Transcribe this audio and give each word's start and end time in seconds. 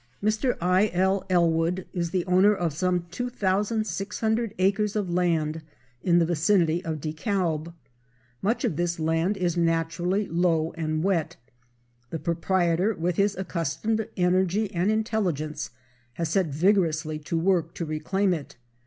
Mr. 0.23 0.57
I.L. 0.59 1.23
Ellwood 1.29 1.85
is 1.93 2.09
the 2.09 2.25
owner 2.25 2.55
of 2.55 2.73
some 2.73 3.05
2,600 3.11 4.55
acres 4.57 4.95
of 4.95 5.11
land 5.11 5.61
in 6.03 6.17
the 6.17 6.25
vicinity 6.25 6.83
of 6.83 6.99
DeKalb. 6.99 7.71
Much 8.41 8.63
of 8.63 8.77
this 8.77 8.99
land 8.99 9.37
is 9.37 9.55
naturally 9.55 10.25
low 10.27 10.71
and 10.71 11.03
wet. 11.03 11.35
The 12.09 12.17
proprietor, 12.17 12.95
with 12.95 13.17
his 13.17 13.37
accustomed 13.37 14.07
energy 14.17 14.73
and 14.73 14.89
intelligence, 14.89 15.69
has 16.13 16.29
set 16.29 16.47
vigorously 16.47 17.19
to 17.19 17.37
work 17.37 17.75
to 17.75 17.85
reclaim 17.85 18.33
it. 18.33 18.55